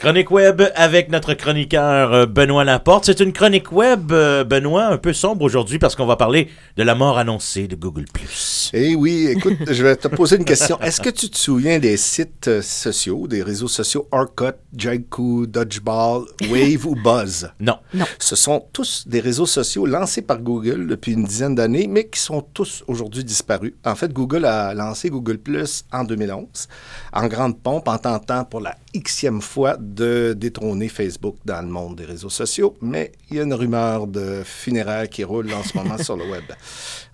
Chronique 0.00 0.30
web 0.30 0.62
avec 0.76 1.10
notre 1.10 1.34
chroniqueur 1.34 2.14
euh, 2.14 2.24
Benoît 2.24 2.64
Laporte. 2.64 3.04
C'est 3.04 3.20
une 3.20 3.34
chronique 3.34 3.70
web, 3.70 4.12
euh, 4.12 4.44
Benoît, 4.44 4.86
un 4.86 4.96
peu 4.96 5.12
sombre 5.12 5.44
aujourd'hui 5.44 5.78
parce 5.78 5.94
qu'on 5.94 6.06
va 6.06 6.16
parler 6.16 6.48
de 6.78 6.82
la 6.82 6.94
mort 6.94 7.18
annoncée 7.18 7.68
de 7.68 7.76
Google+. 7.76 8.06
Eh 8.72 8.94
oui, 8.94 9.26
écoute, 9.26 9.58
je 9.70 9.82
vais 9.82 9.94
te 9.96 10.08
poser 10.08 10.36
une 10.36 10.46
question. 10.46 10.80
Est-ce 10.80 11.02
que 11.02 11.10
tu 11.10 11.28
te 11.28 11.36
souviens 11.36 11.78
des 11.78 11.98
sites 11.98 12.48
euh, 12.48 12.62
sociaux, 12.62 13.26
des 13.26 13.42
réseaux 13.42 13.68
sociaux 13.68 14.08
Orkut, 14.10 14.56
Jaiku, 14.74 15.46
Dodgeball, 15.46 16.24
Wave 16.48 16.86
ou 16.86 16.94
Buzz? 16.94 17.50
Non. 17.60 17.76
Non. 17.92 18.06
Ce 18.18 18.36
sont 18.36 18.64
tous 18.72 19.06
des 19.06 19.20
réseaux 19.20 19.44
sociaux 19.44 19.84
lancés 19.84 20.22
par 20.22 20.38
Google 20.38 20.86
depuis 20.86 21.12
une 21.12 21.24
dizaine 21.24 21.54
d'années, 21.54 21.86
mais 21.86 22.08
qui 22.08 22.20
sont 22.20 22.40
tous 22.40 22.84
aujourd'hui 22.88 23.22
disparus. 23.22 23.74
En 23.84 23.94
fait, 23.94 24.10
Google 24.14 24.46
a 24.46 24.72
lancé 24.72 25.10
Google 25.10 25.36
Plus 25.36 25.84
en 25.92 26.04
2011, 26.04 26.46
en 27.12 27.26
grande 27.26 27.60
pompe, 27.60 27.86
en 27.86 27.98
tentant 27.98 28.46
pour 28.46 28.60
la 28.60 28.76
xème 28.94 29.40
fois 29.40 29.76
de 29.78 30.34
détrôner 30.36 30.88
Facebook 30.88 31.36
dans 31.44 31.62
le 31.62 31.68
monde 31.68 31.96
des 31.96 32.04
réseaux 32.04 32.30
sociaux, 32.30 32.74
mais 32.80 33.12
il 33.30 33.36
y 33.36 33.40
a 33.40 33.44
une 33.44 33.54
rumeur 33.54 34.06
de 34.06 34.42
funérailles 34.44 35.08
qui 35.08 35.24
roule 35.24 35.52
en 35.52 35.62
ce 35.62 35.76
moment 35.76 35.98
sur 36.02 36.16
le 36.16 36.28
web. 36.28 36.44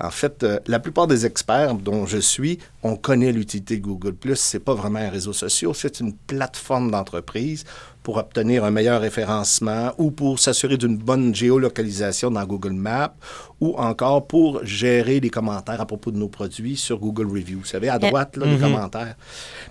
En 0.00 0.10
fait, 0.10 0.42
euh, 0.42 0.60
la 0.66 0.78
plupart 0.78 1.06
des 1.06 1.26
experts 1.26 1.74
dont 1.74 2.06
je 2.06 2.18
suis, 2.18 2.58
on 2.82 2.96
connaît 2.96 3.32
l'utilité 3.32 3.76
de 3.76 3.82
Google+. 3.82 4.14
C'est 4.36 4.60
pas 4.60 4.74
vraiment 4.74 5.00
un 5.00 5.10
réseau 5.10 5.32
social, 5.32 5.72
c'est 5.74 6.00
une 6.00 6.14
plateforme 6.14 6.90
d'entreprise 6.90 7.64
pour 8.04 8.18
obtenir 8.18 8.62
un 8.64 8.70
meilleur 8.70 9.00
référencement 9.00 9.92
ou 9.98 10.12
pour 10.12 10.38
s'assurer 10.38 10.76
d'une 10.76 10.96
bonne 10.96 11.34
géolocalisation 11.34 12.30
dans 12.30 12.44
Google 12.44 12.74
Maps 12.74 13.14
ou 13.60 13.74
encore 13.78 14.26
pour 14.28 14.64
gérer 14.64 15.18
les 15.20 15.30
commentaires 15.30 15.80
à 15.80 15.86
propos 15.86 16.10
de 16.12 16.18
nos 16.18 16.28
produits 16.28 16.76
sur 16.76 16.98
Google 16.98 17.26
Review. 17.26 17.58
Vous 17.60 17.64
savez, 17.64 17.88
à 17.88 17.98
droite, 17.98 18.36
là, 18.36 18.44
les 18.46 18.58
commentaires. 18.58 19.16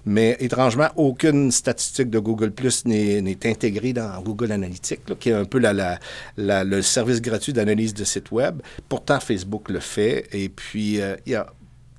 Mais 0.05 0.35
étrangement, 0.39 0.87
aucune 0.95 1.51
statistique 1.51 2.09
de 2.09 2.17
Google 2.19 2.51
Plus 2.51 2.85
n'est 2.85 3.37
intégrée 3.45 3.93
dans 3.93 4.19
Google 4.21 4.51
Analytics, 4.51 5.07
là, 5.09 5.15
qui 5.19 5.29
est 5.29 5.33
un 5.33 5.45
peu 5.45 5.59
la, 5.59 5.71
la- 5.71 5.99
la- 6.35 6.63
le 6.63 6.81
service 6.81 7.21
gratuit 7.21 7.53
d'analyse 7.53 7.93
de 7.93 8.03
site 8.03 8.31
web. 8.31 8.61
Pourtant, 8.89 9.19
Facebook 9.19 9.69
le 9.69 9.79
fait. 9.79 10.27
Et 10.33 10.49
puis, 10.49 10.99
euh, 10.99 11.15
il 11.27 11.33
y 11.33 11.35
a 11.35 11.45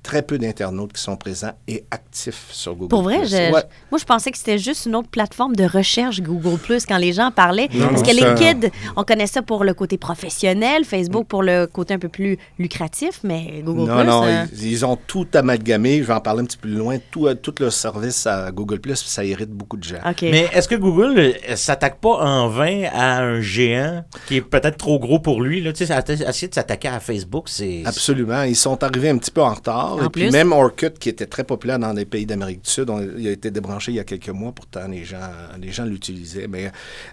très 0.05 0.21
peu 0.21 0.37
d'internautes 0.37 0.93
qui 0.93 1.01
sont 1.01 1.15
présents 1.17 1.53
et 1.67 1.83
actifs 1.89 2.45
sur 2.51 2.75
Google. 2.75 2.89
Pour 2.89 3.01
vrai, 3.01 3.25
je- 3.25 3.35
Ouais. 3.51 3.63
moi, 3.91 3.99
je 3.99 4.05
pensais 4.05 4.29
que 4.31 4.37
c'était 4.37 4.59
juste 4.59 4.85
une 4.85 4.95
autre 4.95 5.09
plateforme 5.09 5.55
de 5.55 5.63
recherche 5.65 6.21
Google 6.21 6.57
Plus 6.59 6.85
quand 6.85 6.97
les 6.97 7.11
gens 7.13 7.31
parlaient. 7.31 7.67
Non, 7.73 7.87
Parce 7.89 8.01
non, 8.01 8.07
que 8.07 8.13
ça- 8.15 8.27
LinkedIn, 8.35 8.67
on 8.95 9.03
connaît 9.03 9.25
ça 9.27 9.41
pour 9.41 9.63
le 9.63 9.73
côté 9.73 9.97
professionnel, 9.97 10.85
Facebook 10.85 11.25
pour 11.27 11.41
le 11.41 11.65
côté 11.65 11.95
un 11.95 11.99
peu 11.99 12.07
plus 12.09 12.37
lucratif, 12.59 13.19
mais 13.23 13.61
Google 13.65 13.89
Non, 13.89 13.97
Plus. 13.97 14.05
non, 14.07 14.23
euh, 14.25 14.45
ils, 14.53 14.71
ils 14.73 14.85
ont 14.85 14.95
tout 15.07 15.27
amalgamé. 15.33 15.97
Je 15.99 16.03
vais 16.03 16.13
en 16.13 16.21
parler 16.21 16.41
un 16.41 16.45
petit 16.45 16.57
peu 16.57 16.67
plus 16.69 16.77
loin. 16.77 16.97
Tout, 17.11 17.27
euh, 17.27 17.33
tout 17.35 17.55
le 17.59 17.69
service 17.71 18.27
à 18.27 18.51
Google 18.51 18.79
Plus, 18.79 18.95
ça 19.03 19.23
irrite 19.25 19.49
beaucoup 19.51 19.77
de 19.77 19.83
gens. 19.83 19.99
OK. 20.07 20.21
Mais 20.21 20.47
est-ce 20.53 20.67
que 20.67 20.75
Google 20.75 21.15
euh, 21.17 21.55
s'attaque 21.55 21.99
pas 21.99 22.17
en 22.23 22.47
vain 22.47 22.83
à 22.93 23.21
un 23.21 23.41
géant 23.41 24.03
qui 24.27 24.37
est 24.37 24.41
peut-être 24.41 24.77
trop 24.77 24.99
gros 24.99 25.19
pour 25.19 25.41
lui? 25.41 25.61
Là? 25.61 25.73
Tu 25.73 25.85
sais, 25.85 25.93
essayer 26.27 26.47
de 26.47 26.53
s'attaquer 26.53 26.89
à 26.89 26.99
Facebook, 26.99 27.49
c'est... 27.49 27.81
Absolument. 27.85 28.43
Ils 28.43 28.55
sont 28.55 28.83
arrivés 28.83 29.09
un 29.09 29.17
petit 29.17 29.31
peu 29.31 29.41
en 29.41 29.53
retard. 29.53 29.94
En 29.99 30.05
et 30.05 30.09
puis 30.09 30.29
même 30.31 30.51
Orkut, 30.51 30.91
qui 30.99 31.09
était 31.09 31.25
très 31.25 31.43
populaire 31.43 31.79
dans 31.79 31.93
les 31.93 32.05
pays 32.05 32.25
d'Amérique 32.25 32.61
du 32.63 32.69
Sud, 32.69 32.89
on- 32.89 33.01
il 33.17 33.27
a 33.27 33.31
été 33.31 33.51
débranché 33.51 33.91
il 33.91 33.95
y 33.95 33.99
a 33.99 34.03
quelques 34.03 34.29
mois. 34.29 34.51
Pourtant, 34.51 34.87
les 34.87 35.03
gens, 35.03 35.17
les 35.59 35.71
gens 35.71 35.85
l'utilisaient. 35.85 36.47
Mais 36.47 36.71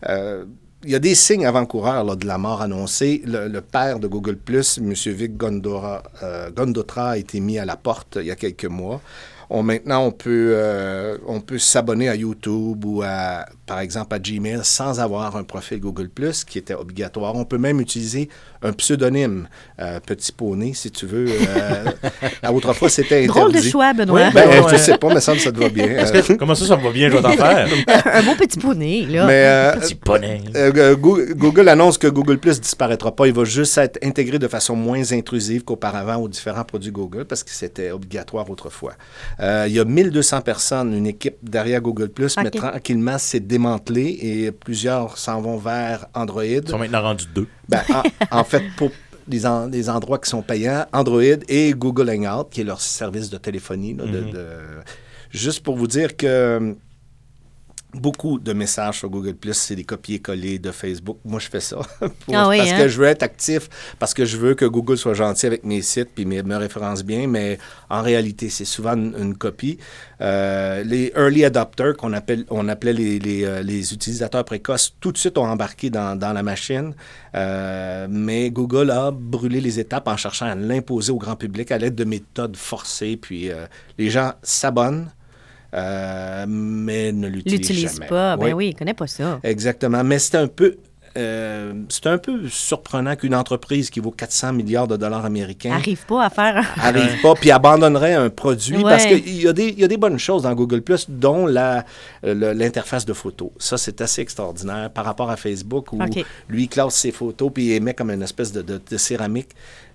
euh, 0.08 0.44
il 0.84 0.90
y 0.90 0.94
a 0.94 0.98
des 0.98 1.14
signes 1.14 1.46
avant-coureurs 1.46 2.16
de 2.16 2.26
la 2.26 2.38
mort 2.38 2.60
annoncée. 2.60 3.22
Le, 3.24 3.46
le 3.48 3.60
père 3.60 3.98
de 4.00 4.08
Google+, 4.08 4.36
M. 4.78 4.92
Vic 4.92 5.36
Gondora, 5.36 6.02
euh, 6.22 6.50
Gondotra, 6.50 7.10
a 7.10 7.16
été 7.18 7.38
mis 7.40 7.58
à 7.58 7.64
la 7.64 7.76
porte 7.76 8.18
il 8.20 8.26
y 8.26 8.30
a 8.32 8.36
quelques 8.36 8.64
mois. 8.64 9.00
On, 9.54 9.62
maintenant, 9.62 10.06
on 10.06 10.12
peut, 10.12 10.52
euh, 10.54 11.18
on 11.26 11.40
peut 11.40 11.58
s'abonner 11.58 12.08
à 12.08 12.14
YouTube 12.14 12.82
ou, 12.86 13.02
à, 13.04 13.44
par 13.66 13.80
exemple, 13.80 14.14
à 14.14 14.18
Gmail 14.18 14.60
sans 14.62 14.98
avoir 14.98 15.36
un 15.36 15.44
profil 15.44 15.78
Google+, 15.78 16.08
qui 16.46 16.56
était 16.58 16.72
obligatoire. 16.74 17.34
On 17.36 17.44
peut 17.44 17.58
même 17.58 17.78
utiliser 17.80 18.30
un 18.62 18.72
pseudonyme, 18.72 19.48
euh, 19.78 20.00
Petit 20.00 20.32
Poney, 20.32 20.72
si 20.74 20.90
tu 20.90 21.04
veux. 21.04 21.26
Euh, 21.28 22.48
autrefois, 22.52 22.88
c'était 22.88 23.24
interdit. 23.24 23.40
Drôle 23.40 23.52
de 23.52 23.60
choix, 23.60 23.92
Benoît. 23.92 24.30
Ben, 24.30 24.48
Ouais, 24.48 24.72
je 24.72 24.76
sais 24.76 24.96
pas, 24.96 25.12
mais 25.12 25.20
ça 25.20 25.34
me 25.34 25.38
ça 25.38 25.52
te 25.52 25.58
va 25.58 25.68
bien. 25.68 25.86
Que- 25.86 26.32
comment 26.34 26.54
ça, 26.54 26.64
ça 26.66 26.76
va 26.76 26.90
bien, 26.90 27.10
je 27.10 27.16
vais 27.16 27.22
t'en 27.22 27.32
faire? 27.32 27.68
un 28.06 28.22
beau 28.22 28.34
petit 28.34 28.58
poney, 28.58 29.06
là. 29.08 29.26
mais 29.26 29.44
euh, 29.46 29.76
Petit 29.80 29.94
poney. 29.96 30.42
euh, 30.56 30.96
Go- 30.96 31.20
Google 31.34 31.68
annonce 31.68 31.98
que 31.98 32.06
Google 32.06 32.38
Plus 32.38 32.60
disparaîtra 32.60 33.14
pas. 33.14 33.26
Il 33.26 33.34
va 33.34 33.44
juste 33.44 33.76
être 33.78 33.98
intégré 34.02 34.38
de 34.38 34.48
façon 34.48 34.76
moins 34.76 35.12
intrusive 35.12 35.64
qu'auparavant 35.64 36.16
aux 36.16 36.28
différents 36.28 36.64
produits 36.64 36.92
Google 36.92 37.24
parce 37.26 37.42
que 37.44 37.50
c'était 37.50 37.90
obligatoire 37.90 38.48
autrefois. 38.48 38.94
Euh, 39.42 39.64
il 39.66 39.74
y 39.74 39.80
a 39.80 39.84
1200 39.84 40.40
personnes, 40.42 40.94
une 40.94 41.06
équipe 41.06 41.36
derrière 41.42 41.80
Google 41.80 42.08
Plus, 42.08 42.36
mais 42.36 42.50
tranquillement, 42.50 43.18
c'est 43.18 43.40
démantelé 43.40 44.18
et 44.22 44.52
plusieurs 44.52 45.18
s'en 45.18 45.40
vont 45.40 45.56
vers 45.56 46.06
Android. 46.14 46.44
Ils 46.44 46.68
sont 46.68 46.78
maintenant 46.78 47.02
rendus 47.02 47.26
deux. 47.34 47.48
Ben, 47.68 47.80
en, 47.92 48.02
en 48.40 48.44
fait, 48.44 48.62
pour 48.76 48.90
les, 49.26 49.44
en- 49.44 49.66
les 49.66 49.90
endroits 49.90 50.18
qui 50.18 50.30
sont 50.30 50.42
payants, 50.42 50.86
Android 50.92 51.22
et 51.48 51.72
Google 51.76 52.10
Hangout, 52.10 52.48
qui 52.50 52.60
est 52.60 52.64
leur 52.64 52.80
service 52.80 53.30
de 53.30 53.36
téléphonie. 53.36 53.94
là, 53.94 54.04
de- 54.04 54.30
de- 54.30 54.58
juste 55.30 55.62
pour 55.64 55.76
vous 55.76 55.86
dire 55.88 56.16
que 56.16 56.26
euh, 56.26 56.72
beaucoup 57.94 58.38
de 58.38 58.52
messages 58.52 58.98
sur 58.98 59.10
Google 59.10 59.34
Plus, 59.34 59.54
c'est 59.54 59.76
des 59.76 59.84
copier-coller 59.84 60.58
de 60.58 60.70
Facebook. 60.72 61.18
Moi, 61.24 61.40
je 61.40 61.48
fais 61.48 61.60
ça 61.60 61.76
pour- 61.98 62.34
Ah 62.34 62.48
oui, 62.48 62.58
parce 62.58 62.70
hein? 62.72 62.78
que 62.78 62.88
je 62.88 62.98
veux 62.98 63.06
être 63.06 63.22
actif, 63.22 63.68
parce 63.98 64.14
que 64.14 64.24
je 64.24 64.36
veux 64.36 64.54
que 64.54 64.64
Google 64.64 64.96
soit 64.96 65.14
gentil 65.14 65.46
avec 65.46 65.64
mes 65.64 65.82
sites 65.82 66.08
puis 66.14 66.24
me, 66.24 66.42
me 66.42 66.56
référence 66.56 67.04
bien, 67.04 67.26
mais 67.26 67.58
en 67.90 68.02
réalité, 68.02 68.48
c'est 68.48 68.64
souvent 68.64 68.94
une, 68.94 69.14
une 69.18 69.36
copie. 69.36 69.78
Euh, 70.20 70.82
les 70.84 71.12
early 71.16 71.44
adopters, 71.44 71.96
qu'on 71.96 72.12
appelle, 72.12 72.44
on 72.50 72.68
appelait 72.68 72.92
les, 72.92 73.18
les, 73.18 73.44
euh, 73.44 73.62
les 73.62 73.92
utilisateurs 73.92 74.44
précoces, 74.44 74.94
tout 75.00 75.12
de 75.12 75.18
suite 75.18 75.36
ont 75.36 75.46
embarqué 75.46 75.90
dans, 75.90 76.16
dans 76.18 76.32
la 76.32 76.42
machine, 76.42 76.94
Euh, 77.34 78.06
mais 78.10 78.50
Google 78.50 78.90
a 78.90 79.10
brûlé 79.10 79.60
les 79.60 79.80
étapes 79.80 80.06
en 80.06 80.16
cherchant 80.18 80.46
à 80.46 80.54
l'imposer 80.54 81.12
au 81.12 81.16
grand 81.16 81.34
public 81.36 81.72
à 81.72 81.78
l'aide 81.78 81.94
de 81.94 82.04
méthodes 82.04 82.56
forcées, 82.56 83.16
puis 83.16 83.50
euh, 83.50 83.64
les 83.98 84.10
gens 84.10 84.32
s'abonnent. 84.42 85.10
Euh, 85.74 86.44
mais 86.48 87.12
ne 87.12 87.28
L'utilise 87.28 87.94
jamais. 87.94 88.06
pas. 88.06 88.36
Ben 88.36 88.46
Oui. 88.46 88.52
oui, 88.52 88.68
il 88.68 88.74
connaît 88.74 88.94
pas 88.94 89.06
ça. 89.06 89.40
Exactement. 89.42 90.02
Mais 90.04 90.18
c'est 90.18 90.36
un 90.36 90.48
peu. 90.48 90.76
Euh, 91.16 91.72
c'est 91.88 92.06
un 92.06 92.18
peu 92.18 92.48
surprenant 92.48 93.16
qu'une 93.16 93.34
entreprise 93.34 93.90
qui 93.90 94.00
vaut 94.00 94.10
400 94.10 94.52
milliards 94.52 94.88
de 94.88 94.96
dollars 94.96 95.24
américains 95.24 95.72
Arrive 95.72 96.04
pas 96.06 96.24
à 96.24 96.30
faire. 96.30 96.64
arrive 96.82 97.20
pas 97.20 97.34
puis 97.34 97.50
abandonnerait 97.50 98.14
un 98.14 98.30
produit 98.30 98.76
Ouais. 98.78 98.82
parce 98.90 99.06
qu'il 99.06 99.42
y, 99.42 99.46
a 99.48 99.52
des- 99.52 99.68
il 99.68 99.78
y 99.80 99.84
a 99.84 99.88
des 99.88 99.96
bonnes 99.96 100.18
choses 100.18 100.42
dans 100.42 100.54
Google 100.54 100.80
Plus, 100.82 101.06
dont 101.08 101.46
la, 101.46 101.84
euh, 102.24 102.54
l'interface 102.54 103.04
de 103.04 103.12
photos. 103.12 103.50
Ça, 103.58 103.76
c'est 103.78 104.00
assez 104.00 104.22
extraordinaire 104.22 104.90
par 104.90 105.04
rapport 105.04 105.30
à 105.30 105.36
Facebook 105.36 105.92
où 105.92 105.98
lui 106.48 106.62
il 106.64 106.68
classe 106.68 106.94
ses 106.94 107.12
photos 107.12 107.50
puis 107.52 107.66
il 107.66 107.72
émet 107.72 107.94
comme 107.94 108.10
une 108.10 108.22
espèce 108.22 108.52
de, 108.52 108.62
de- 108.62 108.80
de 108.90 108.96
céramique. 108.96 109.50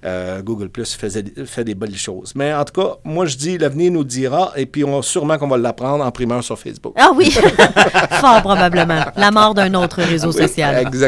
Euh, 0.05 0.43
Google 0.43 0.69
Plus 0.69 0.93
faisait, 0.95 1.23
fait 1.45 1.63
des 1.63 1.73
belles 1.73 1.95
choses. 1.97 2.33
Mais 2.35 2.53
en 2.53 2.63
tout 2.63 2.79
cas, 2.79 2.97
moi 3.03 3.25
je 3.25 3.35
dis 3.35 3.57
l'avenir 3.57 3.91
nous 3.91 4.03
dira 4.03 4.53
et 4.55 4.67
puis 4.67 4.83
on, 4.83 5.01
sûrement 5.01 5.39
qu'on 5.39 5.47
va 5.47 5.57
l'apprendre 5.57 6.05
en 6.05 6.11
primeur 6.11 6.43
sur 6.43 6.57
Facebook. 6.59 6.93
Ah 6.97 7.09
oui, 7.15 7.31
fort 8.21 8.41
probablement. 8.43 9.05
La 9.15 9.31
mort 9.31 9.55
d'un 9.55 9.73
autre 9.73 10.01
réseau 10.03 10.31
Oui, 10.31 10.37
social. 10.47 10.77
exactement. 10.85 11.06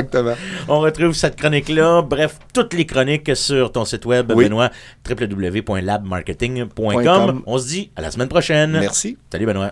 On 0.67 0.79
retrouve 0.79 1.13
cette 1.13 1.35
chronique-là, 1.35 2.01
bref, 2.01 2.39
toutes 2.53 2.73
les 2.73 2.85
chroniques 2.85 3.35
sur 3.35 3.71
ton 3.71 3.85
site 3.85 4.05
web, 4.05 4.31
Oui. 4.35 4.45
Benoît, 4.45 4.69
www.labmarketing.com. 5.09 7.03
.com. 7.03 7.43
On 7.45 7.57
se 7.57 7.67
dit 7.67 7.91
à 7.95 8.01
la 8.01 8.11
semaine 8.11 8.27
prochaine. 8.29 8.71
Merci. 8.71 9.17
Salut, 9.31 9.45
Benoît. 9.45 9.67